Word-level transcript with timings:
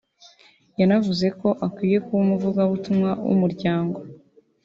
yanavuze 0.79 1.25
ko 1.39 1.47
akwiye 1.65 1.97
kuba 2.05 2.21
umuvugabutumwa 2.25 3.09
w’umuryango 3.27 3.97